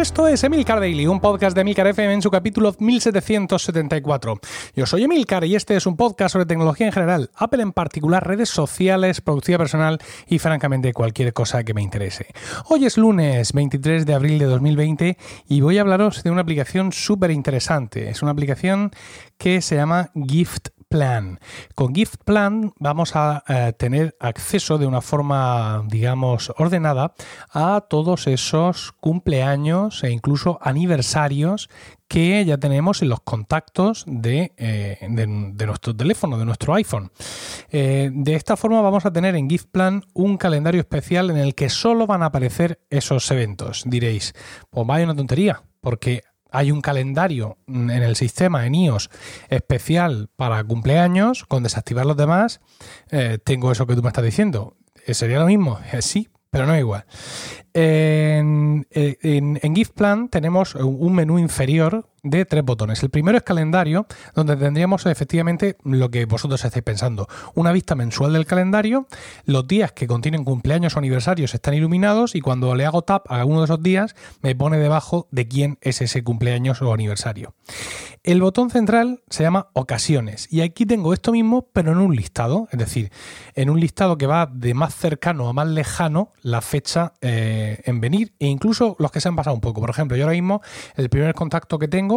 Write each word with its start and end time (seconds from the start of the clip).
Esto 0.00 0.28
es 0.28 0.44
Emilcar 0.44 0.78
Daily, 0.78 1.06
un 1.06 1.20
podcast 1.20 1.54
de 1.54 1.62
Emilcar 1.62 1.86
FM 1.86 2.14
en 2.14 2.22
su 2.22 2.30
capítulo 2.30 2.74
1774. 2.78 4.38
Yo 4.74 4.84
soy 4.84 5.04
Emilcar 5.04 5.44
y 5.44 5.54
este 5.54 5.74
es 5.74 5.86
un 5.86 5.96
podcast 5.96 6.34
sobre 6.34 6.44
tecnología 6.44 6.86
en 6.86 6.92
general, 6.92 7.30
Apple 7.34 7.62
en 7.62 7.72
particular, 7.72 8.26
redes 8.26 8.50
sociales, 8.50 9.22
productividad 9.22 9.58
personal 9.58 9.98
y 10.28 10.38
francamente 10.38 10.92
cualquier 10.92 11.32
cosa 11.32 11.64
que 11.64 11.72
me 11.72 11.82
interese. 11.82 12.26
Hoy 12.66 12.84
es 12.84 12.98
lunes 12.98 13.54
23 13.54 14.04
de 14.04 14.14
abril 14.14 14.38
de 14.38 14.44
2020 14.44 15.16
y 15.48 15.60
voy 15.62 15.78
a 15.78 15.80
hablaros 15.80 16.22
de 16.22 16.30
una 16.30 16.42
aplicación 16.42 16.92
súper 16.92 17.30
interesante. 17.30 18.10
Es 18.10 18.20
una 18.20 18.32
aplicación 18.32 18.90
que 19.38 19.62
se 19.62 19.76
llama 19.76 20.10
Gift 20.14 20.68
Plan. 20.88 21.40
Con 21.74 21.94
Gift 21.94 22.16
Plan 22.24 22.72
vamos 22.78 23.16
a 23.16 23.42
eh, 23.48 23.72
tener 23.76 24.16
acceso 24.20 24.78
de 24.78 24.86
una 24.86 25.00
forma, 25.00 25.82
digamos, 25.88 26.52
ordenada 26.56 27.14
a 27.50 27.82
todos 27.88 28.26
esos 28.26 28.92
cumpleaños 28.92 30.04
e 30.04 30.10
incluso 30.10 30.58
aniversarios 30.62 31.68
que 32.08 32.44
ya 32.44 32.58
tenemos 32.58 33.02
en 33.02 33.08
los 33.08 33.20
contactos 33.20 34.04
de, 34.06 34.52
eh, 34.56 34.98
nuestro 35.66 35.96
teléfono, 35.96 36.38
de 36.38 36.44
nuestro 36.44 36.74
iPhone. 36.74 37.10
Eh, 37.70 38.10
de 38.12 38.34
esta 38.34 38.56
forma 38.56 38.80
vamos 38.80 39.06
a 39.06 39.12
tener 39.12 39.34
en 39.34 39.50
Gift 39.50 39.68
Plan 39.72 40.04
un 40.14 40.36
calendario 40.36 40.80
especial 40.80 41.30
en 41.30 41.36
el 41.36 41.54
que 41.54 41.68
solo 41.68 42.06
van 42.06 42.22
a 42.22 42.26
aparecer 42.26 42.80
esos 42.90 43.28
eventos. 43.30 43.82
Diréis, 43.86 44.34
pues 44.70 44.86
vaya 44.86 45.04
una 45.04 45.16
tontería, 45.16 45.62
porque 45.80 46.22
hay 46.56 46.70
un 46.70 46.80
calendario 46.80 47.58
en 47.68 47.90
el 47.90 48.16
sistema, 48.16 48.66
en 48.66 48.74
iOS, 48.74 49.10
especial 49.50 50.30
para 50.36 50.64
cumpleaños, 50.64 51.44
con 51.44 51.62
desactivar 51.62 52.06
los 52.06 52.16
demás, 52.16 52.62
eh, 53.10 53.38
tengo 53.44 53.70
eso 53.70 53.86
que 53.86 53.94
tú 53.94 54.02
me 54.02 54.08
estás 54.08 54.24
diciendo. 54.24 54.74
¿Sería 55.06 55.38
lo 55.38 55.46
mismo? 55.46 55.78
Eh, 55.92 56.00
sí, 56.00 56.28
pero 56.50 56.64
no 56.64 56.76
igual. 56.76 57.04
En, 57.74 58.86
en, 58.90 59.60
en 59.62 59.76
Gift 59.76 59.92
Plan 59.92 60.30
tenemos 60.30 60.74
un 60.76 61.14
menú 61.14 61.38
inferior 61.38 62.08
de 62.30 62.44
tres 62.44 62.64
botones. 62.64 63.02
El 63.02 63.10
primero 63.10 63.38
es 63.38 63.44
calendario, 63.44 64.06
donde 64.34 64.56
tendríamos 64.56 65.06
efectivamente 65.06 65.76
lo 65.84 66.10
que 66.10 66.24
vosotros 66.24 66.64
estáis 66.64 66.82
pensando. 66.82 67.28
Una 67.54 67.72
vista 67.72 67.94
mensual 67.94 68.32
del 68.32 68.46
calendario, 68.46 69.06
los 69.44 69.66
días 69.66 69.92
que 69.92 70.06
contienen 70.06 70.44
cumpleaños 70.44 70.96
o 70.96 70.98
aniversarios 70.98 71.54
están 71.54 71.74
iluminados 71.74 72.34
y 72.34 72.40
cuando 72.40 72.74
le 72.74 72.84
hago 72.84 73.02
tap 73.02 73.30
a 73.30 73.40
alguno 73.40 73.60
de 73.60 73.66
esos 73.66 73.82
días 73.82 74.14
me 74.42 74.54
pone 74.54 74.78
debajo 74.78 75.28
de 75.30 75.48
quién 75.48 75.78
es 75.80 76.00
ese 76.00 76.22
cumpleaños 76.24 76.82
o 76.82 76.92
aniversario. 76.92 77.54
El 78.22 78.42
botón 78.42 78.70
central 78.70 79.22
se 79.30 79.44
llama 79.44 79.68
ocasiones 79.72 80.48
y 80.50 80.62
aquí 80.62 80.84
tengo 80.84 81.12
esto 81.12 81.30
mismo 81.30 81.68
pero 81.72 81.92
en 81.92 81.98
un 81.98 82.16
listado, 82.16 82.68
es 82.72 82.78
decir, 82.78 83.12
en 83.54 83.70
un 83.70 83.78
listado 83.78 84.18
que 84.18 84.26
va 84.26 84.46
de 84.46 84.74
más 84.74 84.94
cercano 84.94 85.48
a 85.48 85.52
más 85.52 85.68
lejano 85.68 86.32
la 86.42 86.60
fecha 86.60 87.14
eh, 87.20 87.80
en 87.84 88.00
venir 88.00 88.32
e 88.38 88.46
incluso 88.46 88.96
los 88.98 89.12
que 89.12 89.20
se 89.20 89.28
han 89.28 89.36
pasado 89.36 89.54
un 89.54 89.60
poco. 89.60 89.80
Por 89.80 89.90
ejemplo, 89.90 90.16
yo 90.16 90.24
ahora 90.24 90.34
mismo 90.34 90.60
el 90.96 91.08
primer 91.08 91.34
contacto 91.34 91.78
que 91.78 91.86
tengo 91.86 92.15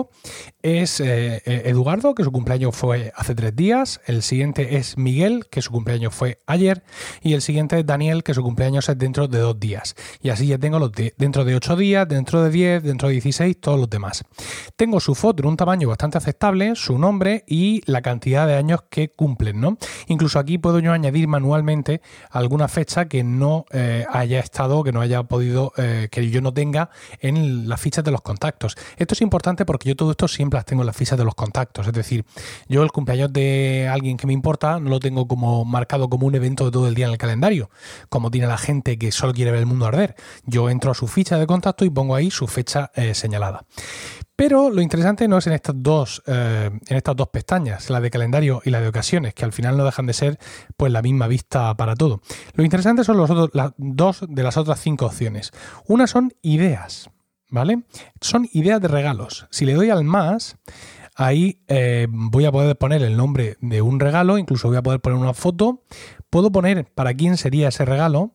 es 0.61 0.99
eh, 0.99 1.41
Eduardo, 1.45 2.15
que 2.15 2.23
su 2.23 2.31
cumpleaños 2.31 2.75
fue 2.75 3.11
hace 3.15 3.35
tres 3.35 3.55
días. 3.55 4.01
El 4.05 4.21
siguiente 4.21 4.77
es 4.77 4.97
Miguel, 4.97 5.47
que 5.49 5.61
su 5.61 5.71
cumpleaños 5.71 6.13
fue 6.13 6.41
ayer. 6.45 6.83
Y 7.21 7.33
el 7.33 7.41
siguiente 7.41 7.79
es 7.79 7.85
Daniel, 7.85 8.23
que 8.23 8.33
su 8.33 8.43
cumpleaños 8.43 8.89
es 8.89 8.97
dentro 8.97 9.27
de 9.27 9.39
dos 9.39 9.59
días. 9.59 9.95
Y 10.21 10.29
así 10.29 10.47
ya 10.47 10.57
tengo 10.57 10.79
los 10.79 10.91
de, 10.91 11.13
dentro 11.17 11.45
de 11.45 11.55
ocho 11.55 11.75
días, 11.75 12.07
dentro 12.07 12.43
de 12.43 12.49
diez, 12.49 12.83
dentro 12.83 13.07
de 13.07 13.13
dieciséis, 13.13 13.59
todos 13.59 13.79
los 13.79 13.89
demás. 13.89 14.23
Tengo 14.75 14.99
su 14.99 15.15
foto 15.15 15.43
en 15.43 15.49
un 15.49 15.57
tamaño 15.57 15.89
bastante 15.89 16.17
aceptable, 16.17 16.75
su 16.75 16.97
nombre 16.97 17.43
y 17.47 17.81
la 17.85 18.01
cantidad 18.01 18.47
de 18.47 18.55
años 18.55 18.83
que 18.89 19.09
cumplen, 19.09 19.59
¿no? 19.59 19.77
Incluso 20.07 20.39
aquí 20.39 20.57
puedo 20.57 20.79
yo 20.79 20.91
añadir 20.91 21.27
manualmente 21.27 22.01
alguna 22.29 22.67
fecha 22.67 23.07
que 23.07 23.23
no 23.23 23.65
eh, 23.71 24.05
haya 24.09 24.39
estado, 24.39 24.83
que 24.83 24.91
no 24.91 25.01
haya 25.01 25.23
podido, 25.23 25.73
eh, 25.77 26.07
que 26.11 26.29
yo 26.29 26.41
no 26.41 26.53
tenga 26.53 26.89
en 27.19 27.67
las 27.67 27.79
fichas 27.79 28.03
de 28.03 28.11
los 28.11 28.21
contactos. 28.21 28.75
Esto 28.97 29.13
es 29.13 29.21
importante 29.21 29.65
porque 29.65 29.88
yo 29.89 29.95
todo 29.95 30.11
esto 30.11 30.27
siempre 30.27 30.57
las 30.57 30.65
tengo 30.65 30.81
en 30.83 30.87
las 30.87 30.95
fichas 30.95 31.17
de 31.17 31.25
los 31.25 31.35
contactos. 31.35 31.87
Es 31.87 31.93
decir, 31.93 32.25
yo 32.67 32.83
el 32.83 32.91
cumpleaños 32.91 33.33
de 33.33 33.89
alguien 33.91 34.17
que 34.17 34.27
me 34.27 34.33
importa 34.33 34.79
no 34.79 34.89
lo 34.89 34.99
tengo 34.99 35.27
como 35.27 35.65
marcado 35.65 36.09
como 36.09 36.27
un 36.27 36.35
evento 36.35 36.65
de 36.65 36.71
todo 36.71 36.87
el 36.87 36.95
día 36.95 37.07
en 37.07 37.11
el 37.11 37.17
calendario, 37.17 37.69
como 38.09 38.31
tiene 38.31 38.47
la 38.47 38.57
gente 38.57 38.97
que 38.97 39.11
solo 39.11 39.33
quiere 39.33 39.51
ver 39.51 39.61
el 39.61 39.65
mundo 39.65 39.85
arder. 39.85 40.15
Yo 40.45 40.69
entro 40.69 40.91
a 40.91 40.93
su 40.93 41.07
ficha 41.07 41.37
de 41.37 41.47
contacto 41.47 41.85
y 41.85 41.89
pongo 41.89 42.15
ahí 42.15 42.31
su 42.31 42.47
fecha 42.47 42.91
eh, 42.95 43.13
señalada. 43.13 43.65
Pero 44.35 44.69
lo 44.69 44.81
interesante 44.81 45.27
no 45.27 45.37
es 45.39 45.47
en 45.47 45.53
estas 45.53 45.75
dos, 45.77 46.23
eh, 46.25 46.69
en 46.87 46.97
estas 46.97 47.13
dos 47.13 47.27
pestañas, 47.27 47.89
la 47.89 47.99
de 47.99 48.09
calendario 48.09 48.61
y 48.63 48.69
la 48.69 48.79
de 48.79 48.87
ocasiones, 48.87 49.33
que 49.33 49.43
al 49.43 49.51
final 49.51 49.75
no 49.75 49.83
dejan 49.83 50.05
de 50.05 50.13
ser 50.13 50.39
pues 50.77 50.93
la 50.93 51.01
misma 51.01 51.27
vista 51.27 51.75
para 51.75 51.93
todo. 51.95 52.21
Lo 52.53 52.63
interesante 52.63 53.03
son 53.03 53.17
los 53.17 53.29
las 53.53 53.73
dos 53.75 54.23
de 54.29 54.43
las 54.43 54.55
otras 54.55 54.79
cinco 54.79 55.07
opciones. 55.07 55.51
Una 55.87 56.07
son 56.07 56.31
ideas. 56.41 57.09
¿Vale? 57.49 57.83
Son 58.21 58.47
ideas 58.53 58.81
de 58.81 58.87
regalos. 58.87 59.47
Si 59.51 59.65
le 59.65 59.73
doy 59.73 59.89
al 59.89 60.03
más, 60.03 60.57
ahí 61.15 61.61
eh, 61.67 62.07
voy 62.09 62.45
a 62.45 62.51
poder 62.51 62.77
poner 62.77 63.03
el 63.03 63.17
nombre 63.17 63.57
de 63.61 63.81
un 63.81 63.99
regalo, 63.99 64.37
incluso 64.37 64.67
voy 64.67 64.77
a 64.77 64.83
poder 64.83 65.01
poner 65.01 65.19
una 65.19 65.33
foto, 65.33 65.83
puedo 66.29 66.51
poner 66.51 66.85
para 66.85 67.13
quién 67.13 67.37
sería 67.37 67.69
ese 67.69 67.85
regalo, 67.85 68.31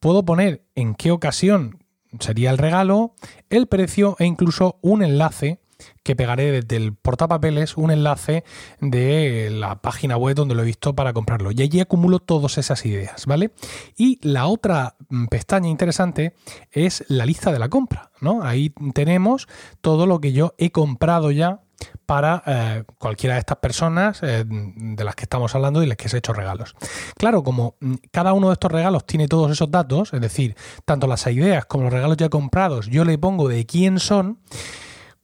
puedo 0.00 0.24
poner 0.24 0.66
en 0.74 0.94
qué 0.94 1.10
ocasión 1.10 1.78
sería 2.20 2.50
el 2.50 2.58
regalo, 2.58 3.14
el 3.50 3.66
precio 3.66 4.16
e 4.18 4.26
incluso 4.26 4.78
un 4.82 5.02
enlace 5.02 5.60
que 6.02 6.16
pegaré 6.16 6.52
desde 6.52 6.76
el 6.76 6.94
portapapeles 6.94 7.76
un 7.76 7.90
enlace 7.90 8.44
de 8.80 9.50
la 9.50 9.80
página 9.80 10.16
web 10.16 10.36
donde 10.36 10.54
lo 10.54 10.62
he 10.62 10.66
visto 10.66 10.94
para 10.94 11.12
comprarlo. 11.12 11.50
Y 11.52 11.62
allí 11.62 11.80
acumulo 11.80 12.18
todas 12.18 12.58
esas 12.58 12.84
ideas, 12.86 13.26
¿vale? 13.26 13.50
Y 13.96 14.18
la 14.22 14.46
otra 14.46 14.96
mm, 15.08 15.26
pestaña 15.26 15.68
interesante 15.68 16.34
es 16.70 17.04
la 17.08 17.26
lista 17.26 17.52
de 17.52 17.58
la 17.58 17.68
compra, 17.68 18.10
¿no? 18.20 18.42
Ahí 18.42 18.72
tenemos 18.94 19.48
todo 19.80 20.06
lo 20.06 20.20
que 20.20 20.32
yo 20.32 20.54
he 20.58 20.70
comprado 20.70 21.30
ya 21.30 21.60
para 22.06 22.42
eh, 22.46 22.84
cualquiera 22.98 23.34
de 23.34 23.40
estas 23.40 23.58
personas 23.58 24.22
eh, 24.22 24.44
de 24.46 25.04
las 25.04 25.14
que 25.14 25.24
estamos 25.24 25.54
hablando 25.54 25.82
y 25.82 25.86
las 25.86 25.96
que 25.96 26.08
se 26.08 26.16
he 26.16 26.18
hecho 26.18 26.32
regalos. 26.32 26.74
Claro, 27.16 27.42
como 27.42 27.74
mm, 27.80 27.94
cada 28.10 28.32
uno 28.32 28.48
de 28.48 28.54
estos 28.54 28.70
regalos 28.70 29.04
tiene 29.06 29.28
todos 29.28 29.50
esos 29.50 29.70
datos, 29.70 30.12
es 30.12 30.20
decir, 30.20 30.56
tanto 30.84 31.06
las 31.06 31.26
ideas 31.26 31.66
como 31.66 31.84
los 31.84 31.92
regalos 31.92 32.16
ya 32.16 32.28
comprados, 32.28 32.88
yo 32.88 33.04
le 33.04 33.18
pongo 33.18 33.48
de 33.48 33.66
quién 33.66 33.98
son, 33.98 34.38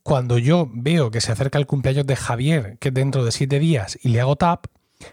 cuando 0.03 0.39
yo 0.39 0.69
veo 0.73 1.11
que 1.11 1.21
se 1.21 1.33
acerca 1.33 1.59
el 1.59 1.67
cumpleaños 1.67 2.07
de 2.07 2.17
Javier, 2.17 2.79
que 2.79 2.89
es 2.89 2.95
dentro 2.95 3.25
de 3.25 3.33
siete 3.33 3.59
días, 3.59 3.99
y 4.03 4.09
le 4.09 4.21
hago 4.21 4.37
tap, 4.37 4.67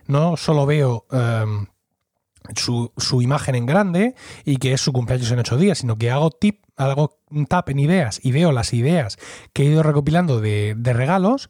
no 0.07 0.37
solo 0.37 0.65
veo 0.65 1.05
um, 1.11 1.67
su, 2.55 2.91
su, 2.97 3.21
imagen 3.21 3.55
en 3.55 3.65
grande 3.65 4.15
y 4.45 4.57
que 4.57 4.73
es 4.73 4.81
su 4.81 4.93
cumpleaños 4.93 5.31
en 5.31 5.39
ocho 5.39 5.57
días, 5.57 5.79
sino 5.79 5.97
que 5.97 6.11
hago, 6.11 6.31
tip, 6.31 6.63
hago 6.75 7.19
un 7.29 7.45
tap 7.45 7.69
en 7.69 7.79
ideas 7.79 8.19
y 8.23 8.31
veo 8.31 8.51
las 8.51 8.73
ideas 8.73 9.17
que 9.53 9.63
he 9.63 9.65
ido 9.65 9.83
recopilando 9.83 10.41
de, 10.41 10.75
de 10.77 10.93
regalos. 10.93 11.49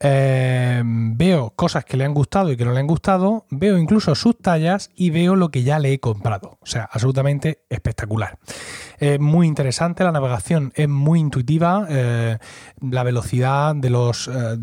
Eh, 0.00 0.82
veo 0.84 1.50
cosas 1.50 1.84
que 1.84 1.96
le 1.96 2.04
han 2.04 2.14
gustado 2.14 2.50
y 2.50 2.56
que 2.56 2.64
no 2.64 2.72
le 2.72 2.80
han 2.80 2.86
gustado, 2.86 3.46
veo 3.50 3.78
incluso 3.78 4.14
sus 4.14 4.36
tallas 4.38 4.90
y 4.94 5.10
veo 5.10 5.36
lo 5.36 5.50
que 5.50 5.62
ya 5.62 5.78
le 5.78 5.92
he 5.92 6.00
comprado. 6.00 6.58
O 6.60 6.66
sea, 6.66 6.88
absolutamente 6.90 7.64
espectacular. 7.70 8.38
Es 8.98 9.20
muy 9.20 9.46
interesante, 9.46 10.04
la 10.04 10.12
navegación 10.12 10.72
es 10.74 10.88
muy 10.88 11.20
intuitiva, 11.20 11.86
eh, 11.88 12.38
la 12.80 13.02
velocidad 13.02 13.74
de 13.74 13.90
los... 13.90 14.28
Eh, 14.28 14.56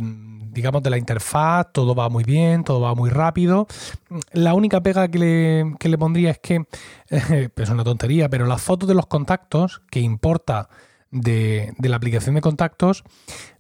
digamos, 0.52 0.84
de 0.84 0.90
la 0.90 0.98
interfaz, 0.98 1.68
todo 1.72 1.96
va 1.96 2.10
muy 2.10 2.26
bien, 2.26 2.66
todo 2.66 2.82
va 2.82 2.94
muy 2.94 3.10
rápido. 3.10 3.68
La 4.34 4.54
única 4.54 4.82
pega 4.84 5.08
que 5.08 5.18
le, 5.18 5.76
que 5.80 5.88
le 5.88 5.98
pondría 5.98 6.32
es 6.32 6.40
que, 6.40 6.66
es 7.10 7.70
una 7.70 7.86
tontería, 7.86 8.28
pero 8.28 8.46
las 8.46 8.62
fotos 8.62 8.90
de 8.90 8.96
los 8.96 9.08
contactos 9.08 9.82
que 9.90 10.02
importa 10.02 10.68
de, 11.12 11.74
de, 11.78 11.90
la 11.90 11.98
aplicación 11.98 12.36
de 12.36 12.42
contactos 12.42 13.04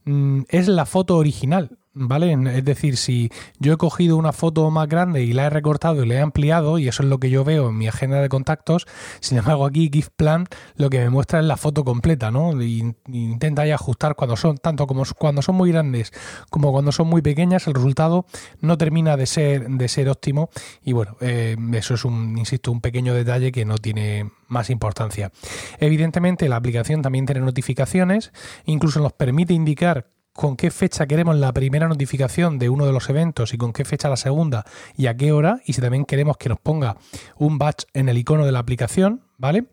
mm, 0.06 0.44
es 0.50 0.68
la 0.68 0.86
foto 0.86 1.18
original. 1.18 1.78
¿Vale? 1.94 2.38
Es 2.58 2.66
decir, 2.66 2.98
si 2.98 3.30
yo 3.60 3.74
he 3.74 3.78
cogido 3.78 4.18
una 4.18 4.32
foto 4.32 4.70
más 4.72 4.88
grande 4.88 5.24
y 5.24 5.34
la 5.34 5.48
he 5.48 5.50
recortado 5.50 6.04
y 6.04 6.08
la 6.08 6.16
he 6.16 6.20
ampliado, 6.22 6.78
y 6.78 6.88
eso 6.88 7.04
es 7.04 7.10
lo 7.10 7.20
que 7.20 7.30
yo 7.30 7.44
veo 7.44 7.70
en 7.70 7.78
mi 7.78 7.88
agenda 7.88 8.22
de 8.22 8.30
contactos, 8.30 8.88
sin 9.20 9.38
embargo 9.38 9.66
aquí 9.66 9.90
GIF 9.92 10.10
Plan 10.16 10.46
lo 10.76 10.90
que 10.90 11.00
me 11.00 11.10
muestra 11.10 11.40
es 11.40 11.46
la 11.46 11.58
foto 11.58 11.84
completa, 11.84 12.32
¿no? 12.32 12.62
Y, 12.62 12.96
intenta 13.08 13.64
ahí 13.64 13.72
ajustar 13.72 14.16
cuando 14.16 14.36
son, 14.38 14.58
tanto 14.58 14.88
como 14.88 15.04
cuando 15.18 15.42
son 15.42 15.56
muy 15.56 15.72
grandes 15.72 16.12
como 16.50 16.72
cuando 16.72 16.92
son 16.92 17.08
muy 17.08 17.22
pequeñas, 17.22 17.68
el 17.68 17.74
resultado 17.74 18.26
no 18.60 18.78
termina 18.78 19.18
de 19.18 19.26
ser, 19.26 19.70
de 19.70 19.88
ser 19.88 20.10
óptimo 20.10 20.50
y 20.84 20.94
bueno, 20.94 21.18
eh, 21.22 21.58
eso 21.74 21.96
es 21.96 22.06
un, 22.06 22.38
insisto, 22.38 22.72
un 22.72 22.82
pequeño 22.82 23.14
detalle 23.14 23.52
que 23.52 23.66
no 23.66 23.78
tiene 23.78 24.32
más 24.48 24.70
importancia. 24.70 25.32
Evidentemente 25.80 26.50
la 26.50 26.58
aplicación 26.58 27.02
también 27.02 27.26
tiene 27.26 27.42
notificaciones, 27.42 28.32
incluso 28.66 29.00
nos 29.00 29.14
permite 29.14 29.54
indicar 29.54 30.08
con 30.34 30.56
qué 30.56 30.72
fecha 30.72 31.06
queremos 31.08 31.36
la 31.36 31.52
primera 31.54 31.88
notificación 31.88 32.60
de 32.60 32.70
uno 32.70 32.86
de 32.86 32.94
los 32.94 33.10
eventos 33.10 33.54
y 33.54 33.58
con 33.58 33.74
qué 33.74 33.86
fecha 33.86 34.10
la 34.10 34.18
segunda 34.18 34.66
y 34.96 35.08
a 35.08 35.16
qué 35.16 35.32
hora 35.32 35.62
y 35.66 35.74
si 35.74 35.82
también 35.82 36.06
queremos 36.06 36.38
que 36.38 36.50
nos 36.50 36.60
ponga 36.60 36.98
un 37.38 37.58
batch 37.58 37.84
en 37.94 38.10
el 38.10 38.18
icono 38.18 38.46
de 38.46 38.52
la 38.52 38.60
aplicación, 38.60 39.22
¿vale? 39.42 39.66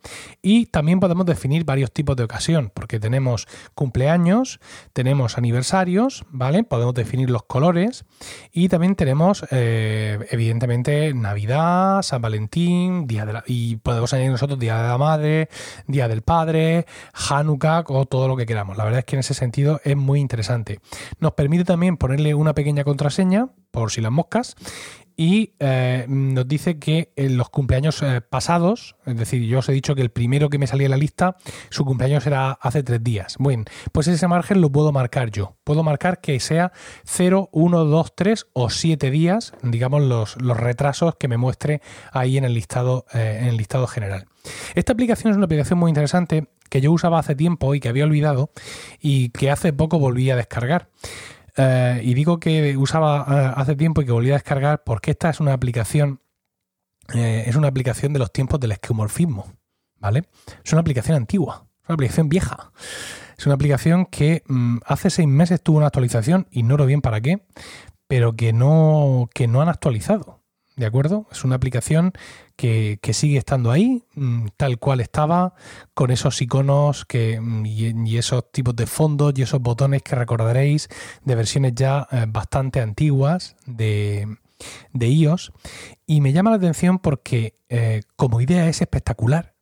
Y 0.43 0.67
también 0.67 0.99
podemos 0.99 1.27
definir 1.27 1.65
varios 1.65 1.93
tipos 1.93 2.17
de 2.17 2.25
ocasión, 2.25 2.73
porque 2.75 2.99
tenemos 2.99 3.47
cumpleaños, 3.75 4.61
tenemos 4.95 5.37
aniversarios, 5.37 6.25
¿vale? 6.31 6.65
Podemos 6.65 6.95
definir 6.95 7.29
los 7.31 7.43
colores 7.43 8.07
y 8.51 8.69
también 8.69 8.97
tenemos, 8.97 9.45
eh, 9.51 10.19
evidentemente, 10.31 11.13
Navidad, 11.15 12.03
San 12.03 12.23
Valentín, 12.23 13.07
día 13.07 13.27
de 13.27 13.35
la, 13.35 13.45
y 13.47 13.77
podemos 13.77 14.13
añadir 14.15 14.33
nosotros 14.33 14.59
Día 14.59 14.81
de 14.83 14.89
la 14.89 14.99
Madre, 14.99 15.49
Día 15.87 16.09
del 16.09 16.23
Padre, 16.23 16.87
Hanukkah 17.29 17.85
o 17.89 18.07
todo 18.07 18.27
lo 18.27 18.37
que 18.37 18.47
queramos. 18.47 18.79
La 18.79 18.85
verdad 18.85 19.01
es 19.01 19.05
que 19.05 19.17
en 19.17 19.21
ese 19.21 19.35
sentido 19.35 19.81
es 19.85 19.97
muy 19.97 20.19
interesante. 20.19 20.81
Nos 21.21 21.33
permite 21.33 21.65
también 21.65 21.99
ponerle 21.99 22.35
una 22.35 22.55
pequeña 22.55 22.85
contraseña, 22.85 23.51
por 23.71 23.93
si 23.93 24.01
las 24.01 24.11
moscas, 24.11 24.57
y 25.21 25.55
eh, 25.59 26.07
nos 26.09 26.47
dice 26.47 26.79
que 26.79 27.13
los 27.17 27.51
cumpleaños 27.51 28.01
eh, 28.03 28.21
pasados, 28.21 28.95
es 29.05 29.17
decir, 29.17 29.43
yo 29.43 29.59
os 29.59 29.69
he 29.69 29.73
dicho 29.73 29.97
que 29.97 30.01
el 30.01 30.11
primero 30.11 30.49
que 30.49 30.59
me 30.59 30.69
salía 30.69 30.87
en 30.87 30.93
la 30.93 30.97
lista, 30.97 31.37
su 31.71 31.85
cumpleaños 31.85 32.25
era 32.25 32.53
hace 32.53 32.85
tres 32.85 33.03
días. 33.03 33.35
Bueno, 33.41 33.65
pues 33.91 34.07
ese 34.07 34.29
margen 34.29 34.61
lo 34.61 34.71
puedo 34.71 34.93
marcar 34.93 35.33
yo. 35.33 35.57
Puedo 35.65 35.83
marcar 35.83 36.21
que 36.21 36.39
sea 36.39 36.71
0, 37.05 37.49
1, 37.51 37.85
2, 37.85 38.15
3 38.15 38.47
o 38.53 38.71
7 38.71 39.11
días, 39.11 39.55
digamos, 39.65 40.03
los, 40.03 40.41
los 40.41 40.57
retrasos 40.57 41.17
que 41.17 41.27
me 41.27 41.37
muestre 41.37 41.83
ahí 42.13 42.39
en 42.39 42.45
el 42.45 42.55
listado, 42.55 43.05
eh, 43.13 43.39
en 43.41 43.49
el 43.49 43.57
listado 43.57 43.89
general. 43.89 44.27
Esta 44.77 44.93
aplicación 44.93 45.33
es 45.33 45.37
una 45.37 45.47
aplicación 45.47 45.81
muy 45.81 45.91
interesante 45.91 46.47
que 46.71 46.81
yo 46.81 46.93
usaba 46.93 47.19
hace 47.19 47.35
tiempo 47.35 47.75
y 47.75 47.81
que 47.81 47.89
había 47.89 48.05
olvidado 48.05 48.51
y 49.01 49.31
que 49.31 49.51
hace 49.51 49.73
poco 49.73 49.99
volví 49.99 50.31
a 50.31 50.37
descargar. 50.37 50.91
Eh, 51.59 52.01
y 52.05 52.15
digo 52.15 52.39
que 52.39 52.77
usaba 52.77 53.27
eh, 53.29 53.53
hace 53.57 53.75
tiempo 53.75 54.01
y 54.01 54.07
que 54.07 54.13
volví 54.13 54.31
a 54.31 54.35
descargar 54.35 54.85
porque 54.85 55.11
esta 55.11 55.29
es 55.29 55.41
una 55.41 55.53
aplicación, 55.53 56.21
eh, 57.15 57.45
es 57.47 57.57
una 57.57 57.69
aplicación 57.69 58.13
de 58.13 58.21
los 58.21 58.33
tiempos 58.33 58.61
del 58.61 58.73
esquemorfismo, 58.73 59.53
¿vale? 59.97 60.25
Es 60.65 60.73
una 60.73 60.83
aplicación 60.83 61.17
antigua, 61.17 61.67
es 61.83 61.89
una 61.89 61.95
aplicación 61.95 62.29
vieja. 62.29 62.71
Es 63.37 63.47
una 63.47 63.55
aplicación 63.55 64.07
que 64.07 64.43
mm, 64.47 64.79
hace 64.85 65.11
seis 65.11 65.29
meses 65.29 65.63
tuvo 65.63 65.79
una 65.79 65.87
actualización, 65.87 66.49
ignoro 66.51 66.87
bien 66.87 67.01
para 67.01 67.21
qué, 67.21 67.47
pero 68.09 68.35
que 68.35 68.53
no, 68.53 69.29
que 69.33 69.47
no 69.47 69.61
han 69.63 69.69
actualizado. 69.69 70.38
¿De 70.79 70.87
acuerdo? 70.87 71.27
Es 71.33 71.45
una 71.45 71.57
aplicación 71.57 72.13
que, 72.55 73.01
sigue 73.13 73.37
estando 73.37 73.73
ahí, 73.73 74.05
mm, 74.15 74.47
tal 74.57 74.79
cual 74.79 75.01
estaba, 75.01 75.55
con 75.93 76.13
esos 76.13 76.41
iconos 76.41 77.05
que, 77.05 77.41
mm, 77.41 77.67
y, 77.67 78.17
esos 78.17 78.53
tipos 78.53 78.77
de 78.77 78.87
fondos 78.87 79.33
y 79.37 79.43
esos 79.43 79.61
botones 79.61 80.03
que 80.03 80.15
recordaréis 80.15 80.89
de 81.25 81.35
versiones 81.35 81.73
ya 81.75 82.07
eh, 82.13 82.27
bastante 82.29 82.81
antiguas 82.81 83.57
de, 83.67 84.39
iOS. 85.01 85.51
Y 86.07 86.21
me 86.21 86.33
llama 86.33 86.51
la 86.51 86.57
atención 86.57 87.01
porque 87.01 87.59
eh, 87.69 88.03
como 88.15 88.41
idea 88.41 88.69
es 88.69 88.81
espectacular, 88.81 89.57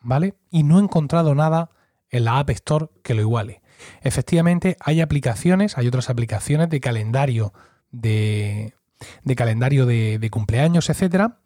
¿vale? 0.00 0.36
Y 0.50 0.62
no 0.62 0.78
he 0.78 0.82
encontrado 0.82 1.34
nada 1.34 1.70
en 2.08 2.24
la 2.24 2.38
App 2.38 2.48
Store 2.48 2.88
que 3.02 3.12
lo 3.12 3.20
iguale. 3.20 3.60
Efectivamente, 4.00 4.78
hay 4.80 5.02
aplicaciones, 5.02 5.76
hay 5.76 5.86
otras 5.86 6.08
aplicaciones 6.08 6.70
de 6.70 6.80
calendario 6.80 7.52
de, 7.90 8.75
de 9.24 9.36
calendario 9.36 9.86
de, 9.86 10.28
cumpleaños, 10.30 10.90
etcétera, 10.90 11.38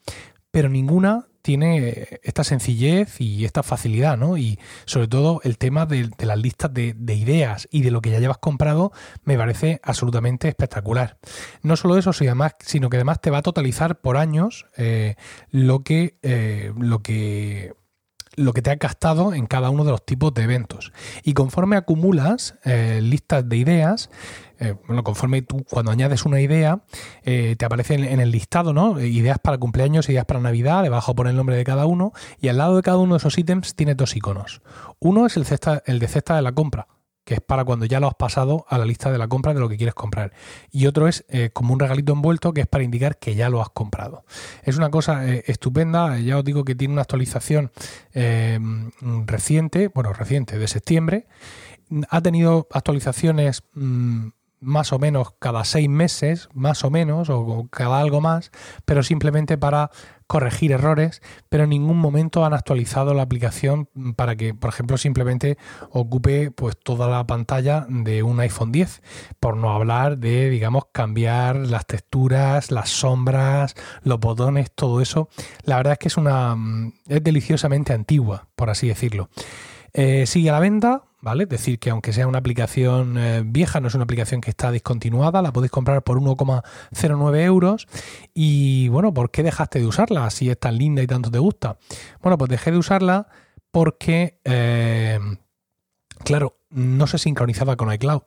pero 0.51 0.69
ninguna 0.69 1.27
tiene 1.43 2.21
esta 2.23 2.45
sencillez 2.45 3.21
y 3.21 3.47
esta 3.47 3.63
facilidad, 3.63 4.19
¿no? 4.19 4.37
Y 4.37 4.59
sobre 4.85 5.09
todo 5.09 5.41
el 5.43 5.57
tema 5.57 5.87
de, 5.87 6.11
las 6.19 6.39
listas 6.39 6.73
de, 6.75 6.95
ideas 7.15 7.67
y 7.71 7.83
de 7.83 7.91
lo 7.91 8.03
que 8.03 8.11
ya 8.11 8.19
llevas 8.19 8.39
comprado 8.39 8.93
me 9.25 9.39
parece 9.39 9.81
absolutamente 9.83 10.49
espectacular. 10.49 11.19
No 11.63 11.77
solo 11.77 11.97
eso, 11.97 12.13
sino 12.13 12.91
que 12.91 12.97
además 12.97 13.21
te 13.21 13.31
va 13.31 13.39
a 13.39 13.43
totalizar 13.43 14.01
por 14.01 14.17
años 14.17 14.67
eh, 14.77 15.15
lo 15.51 15.83
que 15.83 16.19
eh, 16.23 16.73
lo 16.77 17.03
que 17.03 17.73
lo 18.37 18.53
que 18.53 18.63
te 18.63 18.71
ha 18.71 18.77
gastado 18.77 19.35
en 19.35 19.47
cada 19.47 19.71
uno 19.71 19.85
de 19.85 19.91
los 19.91 20.05
tipos 20.05 20.33
de 20.35 20.43
eventos. 20.43 20.93
Y 21.25 21.35
conforme 21.35 21.77
acumulas 21.77 22.55
eh, 22.65 23.01
listas 23.03 23.49
de 23.49 23.57
ideas, 23.57 24.11
eh, 24.59 24.75
bueno, 24.87 25.03
conforme 25.03 25.43
tú 25.43 25.65
cuando 25.69 25.91
añades 25.91 26.25
una 26.25 26.41
idea, 26.41 26.83
eh, 27.25 27.57
te 27.59 27.65
aparece 27.65 27.95
en, 27.95 28.21
el 28.21 28.31
listado, 28.31 28.73
¿no? 28.73 29.01
Ideas 29.01 29.39
para 29.39 29.59
cumpleaños, 29.59 30.09
ideas 30.09 30.27
para 30.27 30.41
Navidad, 30.41 30.83
debajo 30.83 31.15
pone 31.15 31.31
el 31.31 31.37
nombre 31.37 31.57
de 31.57 31.65
cada 31.65 31.87
uno, 31.87 32.13
y 32.41 32.49
al 32.49 32.59
lado 32.59 32.77
de 32.77 32.83
cada 32.83 32.99
uno 32.99 33.15
de 33.15 33.19
esos 33.19 33.39
ítems 33.39 33.75
tiene 33.75 33.95
dos 33.95 34.15
iconos. 34.17 34.61
Uno 35.01 35.27
es 35.27 35.37
el, 35.37 35.47
cesta, 35.47 35.83
el 35.87 35.99
de 35.99 36.09
cesta 36.09 36.37
de 36.37 36.43
la 36.43 36.53
compra, 36.53 36.87
que 37.31 37.35
es 37.35 37.41
para 37.41 37.65
cuando 37.65 37.87
ya 37.87 38.01
lo 38.01 38.09
has 38.09 38.17
pasado 38.17 38.67
a 38.69 38.77
la 38.77 38.85
lista 38.85 39.13
de 39.13 39.17
la 39.17 39.29
compra 39.29 39.55
de 39.55 39.61
lo 39.61 39.69
que 39.69 39.77
quieres 39.77 39.95
comprar. 39.95 40.33
Y 40.73 40.87
otro 40.87 41.07
es 41.07 41.25
eh, 41.29 41.51
como 41.53 41.73
un 41.73 41.79
regalito 41.79 42.13
envuelto 42.13 42.53
que 42.53 42.63
es 42.63 42.67
para 42.67 42.83
indicar 42.83 43.21
que 43.21 43.37
ya 43.37 43.49
lo 43.49 43.63
has 43.63 43.69
comprado. 43.69 44.25
Es 44.65 44.77
una 44.77 44.91
cosa 44.91 45.25
eh, 45.29 45.45
estupenda, 45.47 46.19
ya 46.19 46.39
os 46.39 46.45
digo 46.45 46.65
que 46.65 46.75
tiene 46.75 46.91
una 46.91 47.03
actualización 47.03 47.71
eh, 48.15 48.59
reciente, 49.27 49.87
bueno, 49.95 50.13
reciente, 50.13 50.59
de 50.59 50.67
septiembre. 50.67 51.29
Ha 52.09 52.21
tenido 52.21 52.67
actualizaciones... 52.73 53.63
Mm, 53.75 54.31
más 54.61 54.93
o 54.93 54.99
menos 54.99 55.33
cada 55.39 55.65
seis 55.65 55.89
meses, 55.89 56.49
más 56.53 56.85
o 56.85 56.91
menos, 56.91 57.31
o 57.31 57.67
cada 57.71 58.01
algo 58.01 58.21
más, 58.21 58.51
pero 58.85 59.03
simplemente 59.03 59.59
para 59.59 59.91
corregir 60.27 60.71
errores, 60.71 61.23
pero 61.49 61.65
en 61.65 61.71
ningún 61.71 61.99
momento 61.99 62.45
han 62.45 62.55
actualizado 62.55 63.15
la 63.15 63.23
aplicación 63.23 63.89
para 64.15 64.37
que, 64.37 64.55
por 64.55 64.71
ejemplo, 64.71 64.97
simplemente 64.97 65.59
ocupe 65.91 66.53
pues 66.53 66.79
toda 66.79 67.09
la 67.09 67.27
pantalla 67.27 67.85
de 67.89 68.23
un 68.23 68.39
iPhone 68.39 68.71
10, 68.71 69.03
por 69.41 69.57
no 69.57 69.73
hablar 69.73 70.19
de, 70.19 70.49
digamos, 70.49 70.85
cambiar 70.93 71.57
las 71.57 71.85
texturas, 71.85 72.71
las 72.71 72.91
sombras, 72.91 73.75
los 74.05 74.21
botones, 74.21 74.71
todo 74.73 75.01
eso. 75.01 75.29
La 75.65 75.79
verdad 75.79 75.95
es 75.95 75.99
que 75.99 76.09
es 76.09 76.17
una 76.17 76.57
es 77.09 77.25
deliciosamente 77.25 77.93
antigua, 77.93 78.47
por 78.55 78.71
así 78.71 78.87
decirlo. 78.87 79.31
Eh, 79.93 80.27
sigue 80.27 80.51
a 80.51 80.53
la 80.53 80.61
venta, 80.61 81.03
¿vale? 81.21 81.45
Es 81.45 81.49
decir, 81.49 81.79
que 81.79 81.91
aunque 81.91 82.13
sea 82.13 82.27
una 82.27 82.39
aplicación 82.39 83.19
eh, 83.19 83.43
vieja, 83.45 83.81
no 83.81 83.89
es 83.89 83.95
una 83.95 84.05
aplicación 84.05 84.41
que 84.41 84.51
está 84.51 84.71
discontinuada, 84.71 85.43
la 85.43 85.53
podéis 85.53 85.71
comprar 85.71 86.03
por 86.03 86.19
1,09 86.19 87.41
euros. 87.45 87.87
Y 88.35 88.89
bueno, 88.89 89.13
¿por 89.13 89.31
qué 89.31 89.43
dejaste 89.43 89.79
de 89.81 89.87
usarla 89.87 90.29
si 90.31 90.51
es 90.51 90.59
tan 90.59 90.79
linda 90.79 91.03
y 91.03 91.07
tanto 91.07 91.31
te 91.31 91.39
gusta? 91.39 91.79
Bueno, 92.23 92.39
pues 92.39 92.51
dejé 92.51 92.73
de 92.73 92.79
usarla 92.79 93.29
porque, 93.71 94.41
eh, 94.45 95.19
claro, 96.25 96.57
no 96.71 97.07
se 97.07 97.19
sincronizaba 97.19 97.77
con 97.77 97.93
iCloud. 97.93 98.23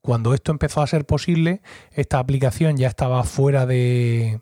Cuando 0.00 0.32
esto 0.32 0.52
empezó 0.52 0.80
a 0.80 0.86
ser 0.86 1.06
posible, 1.06 1.60
esta 1.92 2.18
aplicación 2.18 2.76
ya 2.76 2.88
estaba 2.88 3.24
fuera 3.24 3.66
de 3.66 4.40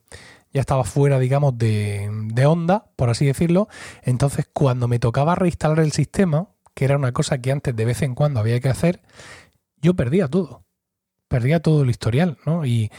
ya 0.52 0.61
estaba 0.61 0.84
fuera, 0.84 1.18
digamos, 1.18 1.58
de, 1.58 2.08
de, 2.32 2.46
onda, 2.46 2.87
por 2.96 3.11
así 3.11 3.26
decirlo. 3.26 3.68
Entonces, 4.02 4.49
cuando 4.50 4.88
me 4.88 4.99
tocaba 4.99 5.34
reinstalar 5.34 5.80
el 5.80 5.92
sistema, 5.92 6.49
que 6.76 6.85
era 6.85 6.97
una 6.97 7.12
cosa 7.12 7.38
que 7.38 7.50
antes 7.50 7.75
de 7.75 7.87
vez 7.87 8.02
en 8.02 8.14
cuando 8.14 8.38
había 8.38 8.61
que 8.61 8.68
hacer, 8.68 9.00
yo 9.80 9.95
perdía 9.95 10.28
todo. 10.28 10.66
Perdía 11.26 11.61
todo 11.61 11.83
el 11.83 11.90
historial, 11.90 12.37
¿no? 12.45 12.66
Y 12.66 12.90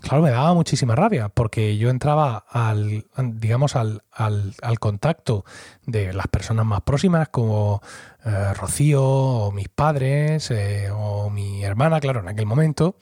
claro, 0.00 0.22
me 0.22 0.30
daba 0.30 0.54
muchísima 0.54 0.96
rabia, 0.96 1.28
porque 1.28 1.76
yo 1.76 1.90
entraba 1.90 2.38
al, 2.48 3.04
digamos, 3.18 3.76
al, 3.76 4.02
al, 4.10 4.78
contacto 4.80 5.44
de 5.84 6.14
las 6.14 6.26
personas 6.28 6.64
más 6.64 6.80
próximas, 6.80 7.28
como 7.28 7.82
eh, 8.24 8.54
Rocío, 8.54 9.04
o 9.04 9.52
mis 9.52 9.68
padres, 9.68 10.50
eh, 10.50 10.88
o 10.90 11.28
mi 11.28 11.62
hermana, 11.62 12.00
claro, 12.00 12.20
en 12.20 12.28
aquel 12.28 12.46
momento, 12.46 12.96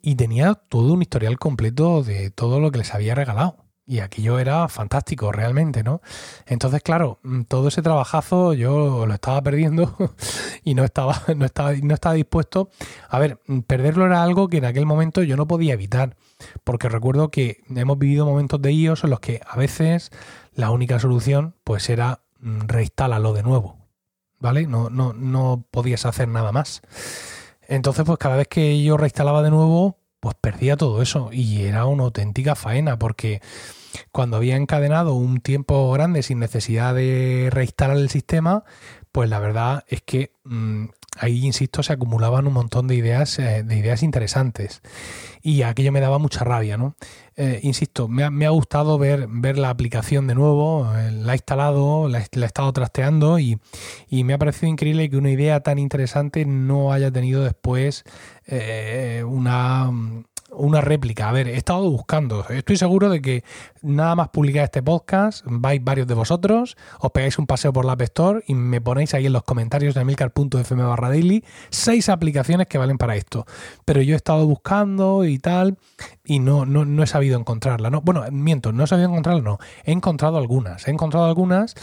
y 0.00 0.14
tenía 0.14 0.54
todo 0.54 0.94
un 0.94 1.02
historial 1.02 1.38
completo 1.38 2.02
de 2.02 2.30
todo 2.30 2.58
lo 2.58 2.70
que 2.72 2.78
les 2.78 2.94
había 2.94 3.14
regalado. 3.14 3.67
Y 3.90 4.00
aquello 4.00 4.38
era 4.38 4.68
fantástico, 4.68 5.32
realmente, 5.32 5.82
¿no? 5.82 6.02
Entonces, 6.44 6.82
claro, 6.82 7.20
mm, 7.22 7.44
todo 7.44 7.68
ese 7.68 7.80
trabajazo 7.80 8.52
yo 8.52 9.06
lo 9.06 9.14
estaba 9.14 9.40
perdiendo 9.40 9.96
y 10.62 10.74
no 10.74 10.84
estaba, 10.84 11.22
no 11.34 11.46
estaba, 11.46 11.72
no 11.72 11.94
estaba 11.94 12.14
dispuesto. 12.14 12.68
A 13.08 13.18
ver, 13.18 13.40
mm, 13.46 13.60
perderlo 13.60 14.04
era 14.04 14.22
algo 14.22 14.48
que 14.48 14.58
en 14.58 14.66
aquel 14.66 14.84
momento 14.84 15.22
yo 15.22 15.38
no 15.38 15.48
podía 15.48 15.72
evitar. 15.72 16.16
Porque 16.64 16.90
recuerdo 16.90 17.30
que 17.30 17.62
hemos 17.74 17.98
vivido 17.98 18.26
momentos 18.26 18.60
de 18.60 18.72
iOS 18.72 19.04
en 19.04 19.10
los 19.10 19.20
que 19.20 19.40
a 19.48 19.56
veces 19.56 20.10
la 20.52 20.70
única 20.70 21.00
solución, 21.00 21.54
pues 21.64 21.88
era 21.88 22.20
mm, 22.40 22.66
reinstalarlo 22.66 23.32
de 23.32 23.42
nuevo. 23.42 23.78
¿Vale? 24.38 24.66
No, 24.66 24.90
no, 24.90 25.14
no 25.14 25.64
podías 25.70 26.04
hacer 26.04 26.28
nada 26.28 26.52
más. 26.52 26.82
Entonces, 27.62 28.04
pues 28.04 28.18
cada 28.18 28.36
vez 28.36 28.48
que 28.48 28.82
yo 28.82 28.98
reinstalaba 28.98 29.42
de 29.42 29.50
nuevo, 29.50 29.96
pues 30.20 30.36
perdía 30.40 30.76
todo 30.76 31.00
eso 31.00 31.30
y 31.32 31.62
era 31.62 31.86
una 31.86 32.04
auténtica 32.04 32.54
faena 32.54 32.98
porque 32.98 33.40
cuando 34.12 34.36
había 34.36 34.56
encadenado 34.56 35.14
un 35.14 35.40
tiempo 35.40 35.90
grande 35.92 36.22
sin 36.22 36.38
necesidad 36.38 36.94
de 36.94 37.48
reinstalar 37.50 37.96
el 37.96 38.10
sistema, 38.10 38.64
pues 39.12 39.30
la 39.30 39.38
verdad 39.38 39.84
es 39.88 40.02
que 40.02 40.32
mm, 40.44 40.86
ahí, 41.18 41.44
insisto, 41.44 41.82
se 41.82 41.92
acumulaban 41.92 42.46
un 42.46 42.52
montón 42.52 42.86
de 42.86 42.94
ideas, 42.94 43.38
eh, 43.38 43.62
de 43.64 43.76
ideas 43.76 44.02
interesantes. 44.02 44.82
Y 45.42 45.62
aquello 45.62 45.92
me 45.92 46.00
daba 46.00 46.18
mucha 46.18 46.44
rabia, 46.44 46.76
¿no? 46.76 46.96
Eh, 47.36 47.60
insisto, 47.62 48.08
me 48.08 48.46
ha, 48.46 48.50
gustado 48.50 48.98
ver, 48.98 49.26
ver 49.28 49.58
la 49.58 49.70
aplicación 49.70 50.26
de 50.26 50.34
nuevo, 50.34 50.92
eh, 50.96 51.12
la 51.12 51.32
he 51.32 51.36
instalado, 51.36 52.08
la, 52.08 52.18
he 52.18 52.44
estado 52.44 52.72
trasteando 52.72 53.38
y, 53.38 53.58
me 54.10 54.34
ha 54.34 54.38
parecido 54.38 54.70
increíble 54.70 55.08
que 55.08 55.16
una 55.16 55.30
idea 55.30 55.60
tan 55.60 55.78
interesante 55.78 56.44
no 56.44 56.92
haya 56.92 57.10
tenido 57.10 57.44
después 57.44 58.04
una 59.24 59.90
una 60.58 60.80
réplica. 60.80 61.28
A 61.28 61.32
ver, 61.32 61.48
he 61.48 61.56
estado 61.56 61.90
buscando. 61.90 62.46
Estoy 62.48 62.76
seguro 62.76 63.08
de 63.08 63.22
que 63.22 63.44
nada 63.82 64.14
más 64.14 64.28
publicar 64.28 64.64
este 64.64 64.82
podcast, 64.82 65.44
vais 65.46 65.82
varios 65.82 66.06
de 66.06 66.14
vosotros, 66.14 66.76
os 67.00 67.12
pegáis 67.12 67.38
un 67.38 67.46
paseo 67.46 67.72
por 67.72 67.84
la 67.84 67.92
App 67.92 68.02
Store 68.02 68.44
y 68.46 68.54
me 68.54 68.80
ponéis 68.80 69.14
ahí 69.14 69.26
en 69.26 69.32
los 69.32 69.42
comentarios 69.44 69.94
de 69.94 70.04
milcar.fm 70.04 70.82
barra 70.82 71.08
daily 71.08 71.44
seis 71.70 72.08
aplicaciones 72.08 72.66
que 72.66 72.78
valen 72.78 72.98
para 72.98 73.16
esto. 73.16 73.46
Pero 73.84 74.02
yo 74.02 74.14
he 74.14 74.16
estado 74.16 74.46
buscando 74.46 75.24
y 75.24 75.38
tal 75.38 75.78
y 76.24 76.40
no, 76.40 76.66
no, 76.66 77.02
he 77.02 77.06
sabido 77.06 77.38
encontrarla. 77.38 77.90
¿no? 77.90 78.00
Bueno, 78.02 78.24
miento, 78.30 78.72
no 78.72 78.84
he 78.84 78.86
sabido 78.86 79.08
encontrarla, 79.08 79.42
no. 79.42 79.58
He 79.84 79.92
encontrado 79.92 80.38
algunas. 80.38 80.86
He 80.86 80.90
encontrado 80.90 81.26
algunas, 81.26 81.74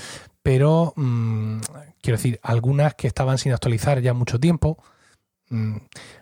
pero 0.44 0.94
mm, 0.96 1.60
quiero 2.02 2.18
decir, 2.18 2.40
algunas 2.44 2.94
que 2.96 3.08
estaban 3.08 3.38
sin 3.38 3.54
actualizar 3.54 4.02
ya 4.02 4.14
mucho 4.14 4.40
tiempo. 4.40 4.78
Mm, 5.50 5.78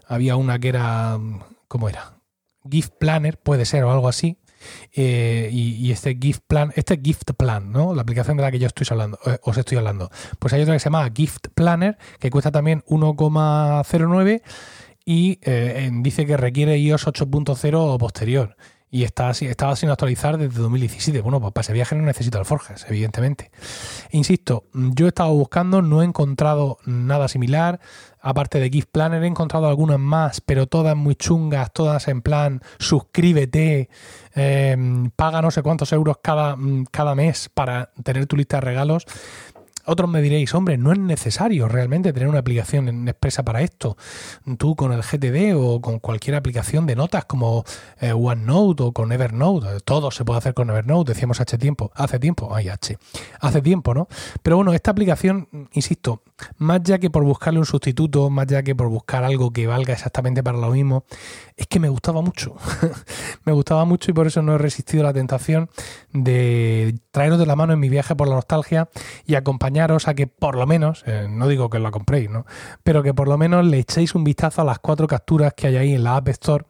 había 0.07 0.35
una 0.35 0.59
que 0.59 0.69
era... 0.69 1.19
¿Cómo 1.67 1.89
era? 1.89 2.12
Gift 2.69 2.93
Planner, 2.99 3.37
puede 3.37 3.65
ser 3.65 3.83
o 3.83 3.91
algo 3.91 4.07
así. 4.07 4.37
Eh, 4.93 5.49
y, 5.51 5.91
este 5.91 6.17
Gift 6.19 6.43
Plan, 6.47 6.71
este 6.75 6.99
Gift 7.03 7.31
Plan, 7.37 7.71
¿no? 7.71 7.93
La 7.93 8.01
aplicación 8.01 8.37
de 8.37 8.43
la 8.43 8.51
que 8.51 8.59
yo 8.59 8.67
estoy 8.67 8.87
hablando, 8.89 9.19
eh, 9.25 9.37
os 9.43 9.57
estoy 9.57 9.77
hablando. 9.77 10.09
Pues 10.39 10.53
hay 10.53 10.61
otra 10.61 10.73
que 10.73 10.79
se 10.79 10.85
llama 10.85 11.09
Gift 11.13 11.47
Planner, 11.53 11.97
que 12.19 12.29
cuesta 12.29 12.51
también 12.51 12.83
1,09 12.87 14.41
y 15.05 15.39
eh, 15.41 15.89
dice 16.01 16.25
que 16.25 16.37
requiere 16.37 16.77
iOS 16.77 17.07
8.0 17.07 17.75
o 17.77 17.97
posterior 17.97 18.55
y 18.93 19.05
está, 19.05 19.31
estaba 19.31 19.75
sin 19.75 19.89
actualizar 19.89 20.37
desde 20.37 20.61
2017. 20.61 21.21
Bueno, 21.21 21.41
pues 21.41 21.51
para 21.51 21.63
ese 21.63 21.73
viaje 21.73 21.95
no 21.95 22.03
necesito 22.03 22.37
alforjas, 22.37 22.85
evidentemente. 22.87 23.49
Insisto, 24.11 24.65
yo 24.71 25.07
he 25.07 25.09
estado 25.09 25.33
buscando, 25.33 25.81
no 25.81 26.03
he 26.03 26.05
encontrado 26.05 26.77
nada 26.85 27.27
similar. 27.27 27.79
Aparte 28.25 28.57
de 28.61 28.69
Gift 28.69 28.87
Planner, 28.89 29.21
he 29.21 29.27
encontrado 29.27 29.67
algunas 29.67 29.99
más, 29.99 30.39
pero 30.39 30.65
todas 30.65 30.95
muy 30.95 31.15
chungas, 31.15 31.73
todas 31.73 32.07
en 32.07 32.21
plan 32.21 32.61
suscríbete, 32.79 33.89
eh, 34.33 34.77
paga 35.17 35.41
no 35.41 35.51
sé 35.51 35.61
cuántos 35.61 35.91
euros 35.91 36.17
cada, 36.23 36.57
cada 36.89 37.15
mes 37.15 37.49
para 37.53 37.91
tener 38.01 38.25
tu 38.25 38.37
lista 38.37 38.57
de 38.57 38.61
regalos. 38.61 39.05
Otros 39.85 40.09
me 40.09 40.21
diréis, 40.21 40.53
hombre, 40.55 40.77
no 40.77 40.93
es 40.93 40.99
necesario 40.99 41.67
realmente 41.67 42.13
tener 42.13 42.29
una 42.29 42.39
aplicación 42.39 43.05
expresa 43.09 43.43
para 43.43 43.61
esto. 43.61 43.97
Tú 44.57 44.77
con 44.77 44.93
el 44.93 45.01
GTD 45.01 45.55
o 45.57 45.81
con 45.81 45.99
cualquier 45.99 46.37
aplicación 46.37 46.85
de 46.85 46.95
notas 46.95 47.25
como 47.25 47.65
eh, 47.99 48.13
OneNote 48.13 48.83
o 48.83 48.91
con 48.93 49.11
Evernote, 49.11 49.81
todo 49.83 50.09
se 50.11 50.23
puede 50.23 50.37
hacer 50.37 50.53
con 50.53 50.69
Evernote, 50.69 51.11
decíamos 51.11 51.41
hace 51.41 51.57
tiempo, 51.57 51.91
hace 51.95 52.17
tiempo, 52.17 52.55
ay 52.55 52.69
H, 52.69 52.97
hace 53.41 53.61
tiempo, 53.61 53.93
¿no? 53.93 54.07
Pero 54.41 54.55
bueno, 54.55 54.73
esta 54.73 54.91
aplicación, 54.91 55.49
insisto, 55.73 56.23
más 56.57 56.81
ya 56.83 56.99
que 56.99 57.09
por 57.09 57.23
buscarle 57.23 57.59
un 57.59 57.65
sustituto, 57.65 58.29
más 58.29 58.47
ya 58.47 58.63
que 58.63 58.75
por 58.75 58.89
buscar 58.89 59.23
algo 59.23 59.51
que 59.51 59.67
valga 59.67 59.93
exactamente 59.93 60.43
para 60.43 60.57
lo 60.57 60.71
mismo, 60.71 61.05
es 61.55 61.67
que 61.67 61.79
me 61.79 61.89
gustaba 61.89 62.21
mucho. 62.21 62.55
me 63.45 63.53
gustaba 63.53 63.85
mucho 63.85 64.11
y 64.11 64.13
por 64.13 64.27
eso 64.27 64.41
no 64.41 64.55
he 64.55 64.57
resistido 64.57 65.03
la 65.03 65.13
tentación 65.13 65.69
de 66.11 66.95
traeros 67.11 67.39
de 67.39 67.45
la 67.45 67.55
mano 67.55 67.73
en 67.73 67.79
mi 67.79 67.89
viaje 67.89 68.15
por 68.15 68.27
la 68.27 68.35
nostalgia 68.35 68.89
y 69.25 69.35
acompañaros 69.35 70.07
a 70.07 70.13
que 70.13 70.27
por 70.27 70.55
lo 70.55 70.65
menos, 70.65 71.03
eh, 71.05 71.27
no 71.29 71.47
digo 71.47 71.69
que 71.69 71.79
la 71.79 71.91
compréis, 71.91 72.29
¿no? 72.29 72.45
Pero 72.83 73.03
que 73.03 73.13
por 73.13 73.27
lo 73.27 73.37
menos 73.37 73.65
le 73.65 73.79
echéis 73.79 74.15
un 74.15 74.23
vistazo 74.23 74.61
a 74.61 74.65
las 74.65 74.79
cuatro 74.79 75.07
capturas 75.07 75.53
que 75.53 75.67
hay 75.67 75.77
ahí 75.77 75.93
en 75.93 76.03
la 76.03 76.15
App 76.15 76.29
Store 76.29 76.65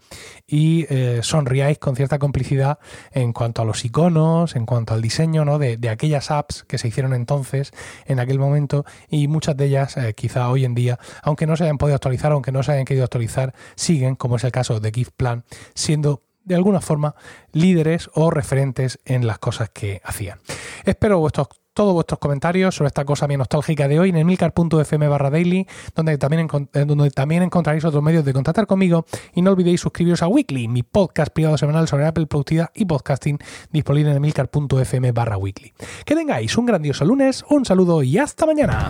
y 0.48 0.86
eh, 0.90 1.20
sonriáis 1.24 1.80
con 1.80 1.96
cierta 1.96 2.20
complicidad 2.20 2.80
en 3.12 3.34
cuanto 3.34 3.62
a 3.62 3.66
los 3.66 3.84
iconos, 3.86 4.56
en 4.56 4.66
cuanto 4.66 4.94
al 4.94 5.02
diseño 5.02 5.46
¿no? 5.46 5.60
de, 5.60 5.78
aquellas 5.90 6.32
apps 6.32 6.64
que 6.64 6.78
se 6.78 6.88
hicieron 6.88 7.14
entonces, 7.14 7.72
en 8.06 8.20
aquel 8.20 8.40
momento, 8.40 8.86
y 9.10 9.28
muchas 9.28 9.58
de 9.58 9.63
ellas 9.66 9.98
eh, 9.98 10.14
quizá 10.14 10.50
hoy 10.50 10.66
en 10.66 10.76
día, 10.76 11.00
aunque 11.22 11.48
no 11.48 11.56
se 11.56 11.64
hayan 11.64 11.78
podido 11.78 11.96
actualizar, 11.96 12.32
aunque 12.32 12.52
no 12.52 12.64
se 12.64 12.74
hayan 12.74 12.86
querido 12.86 13.04
actualizar, 13.04 13.54
siguen, 13.76 14.16
como 14.16 14.36
es 14.38 14.44
el 14.44 14.52
caso 14.52 14.80
de 14.80 14.92
Gift 14.92 15.14
Plan, 15.16 15.44
siendo 15.74 16.24
de 16.44 16.56
alguna 16.56 16.82
forma 16.82 17.16
líderes 17.52 18.10
o 18.14 18.30
referentes 18.30 19.00
en 19.06 19.28
las 19.28 19.40
cosas 19.40 19.70
que 19.70 20.02
hacían. 20.04 20.40
Espero 20.86 21.20
vuestros 21.20 21.48
todos 21.74 21.94
vuestros 21.94 22.20
comentarios 22.20 22.76
sobre 22.76 22.88
esta 22.88 23.04
cosa 23.04 23.28
bien 23.28 23.40
nostálgica 23.40 23.88
de 23.88 24.00
hoy 24.00 24.10
en 24.10 24.18
emilcar.fm 24.18 25.08
barra 25.08 25.30
daily, 25.30 25.68
donde 25.96 26.18
también, 26.18 26.48
eh, 26.74 26.86
donde 26.86 27.10
también 27.10 27.44
encontraréis 27.44 27.84
otros 27.84 28.04
medios 28.04 28.24
de 28.24 28.34
contactar 28.34 28.68
conmigo 28.68 29.06
y 29.34 29.42
no 29.42 29.52
olvidéis 29.52 29.82
suscribiros 29.82 30.22
a 30.22 30.28
Weekly, 30.28 30.68
mi 30.68 30.84
podcast 30.84 31.34
privado 31.34 31.58
semanal 31.58 31.88
sobre 31.88 32.06
Apple 32.06 32.28
Productividad 32.28 32.72
y 32.76 32.86
Podcasting, 32.86 33.40
disponible 33.72 34.12
en 34.12 34.18
emilcar.fm 34.18 35.12
barra 35.12 35.38
weekly. 35.38 35.74
Que 36.06 36.16
tengáis 36.16 36.58
un 36.58 36.66
grandioso 36.66 37.06
lunes, 37.06 37.44
un 37.50 37.66
saludo 37.66 38.04
y 38.04 38.18
hasta 38.18 38.46
mañana. 38.46 38.88